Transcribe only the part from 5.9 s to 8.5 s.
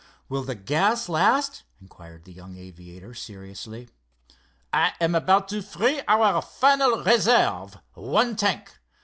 our final reserve—one